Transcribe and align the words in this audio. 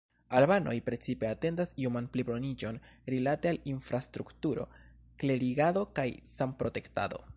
Albanoj 0.37 0.71
precipe 0.85 1.27
atendas 1.31 1.73
ioman 1.83 2.07
pliboniĝon 2.15 2.79
rilate 3.15 3.51
al 3.51 3.61
infrastrukturo, 3.75 4.65
klerigado 5.25 5.85
kaj 6.01 6.07
sanprotektado. 6.33 7.27